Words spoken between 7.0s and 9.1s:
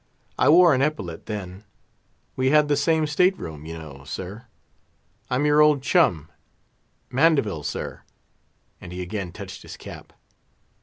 Mandeville, sir," and he